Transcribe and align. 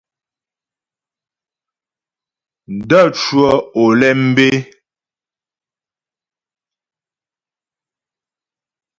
N 2.75 2.77
də̂ 2.89 3.01
cwə́ 3.19 3.51
Olémbé. 3.81 4.47